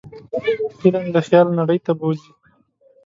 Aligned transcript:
فلم 0.79 1.05
د 1.15 1.17
خیال 1.27 1.47
نړۍ 1.59 1.79
ته 1.85 1.91
بوځي 1.99 2.31